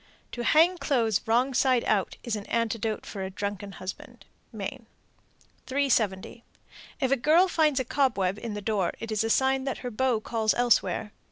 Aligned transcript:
To 0.31 0.43
hang 0.43 0.79
clothes 0.79 1.21
wrong 1.27 1.53
side 1.53 1.83
out 1.83 2.17
is 2.23 2.35
an 2.35 2.47
antidote 2.47 3.05
for 3.05 3.21
a 3.21 3.29
drunken 3.29 3.73
husband. 3.73 4.25
Maine. 4.51 4.87
370. 5.67 6.43
If 6.99 7.11
a 7.11 7.15
girl 7.15 7.47
finds 7.47 7.79
a 7.79 7.85
cobweb 7.85 8.39
in 8.41 8.55
the 8.55 8.61
door, 8.63 8.93
it 8.99 9.11
is 9.11 9.23
a 9.23 9.29
sign 9.29 9.63
that 9.65 9.77
her 9.85 9.91
beau 9.91 10.19
calls 10.19 10.55
elsewhere. 10.55 11.11